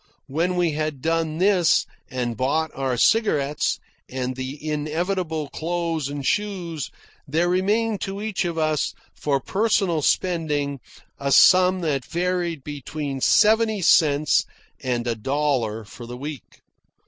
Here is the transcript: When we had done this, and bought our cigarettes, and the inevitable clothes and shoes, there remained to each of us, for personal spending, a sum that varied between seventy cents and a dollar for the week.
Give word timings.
When 0.25 0.55
we 0.55 0.71
had 0.71 0.99
done 1.03 1.37
this, 1.37 1.85
and 2.09 2.35
bought 2.35 2.71
our 2.73 2.97
cigarettes, 2.97 3.77
and 4.09 4.35
the 4.35 4.57
inevitable 4.67 5.47
clothes 5.49 6.09
and 6.09 6.25
shoes, 6.25 6.89
there 7.27 7.47
remained 7.47 8.01
to 8.01 8.19
each 8.19 8.43
of 8.43 8.57
us, 8.57 8.95
for 9.13 9.39
personal 9.39 10.01
spending, 10.01 10.79
a 11.19 11.31
sum 11.31 11.81
that 11.81 12.03
varied 12.03 12.63
between 12.63 13.21
seventy 13.21 13.81
cents 13.83 14.43
and 14.81 15.05
a 15.05 15.13
dollar 15.13 15.85
for 15.85 16.07
the 16.07 16.17
week. 16.17 16.61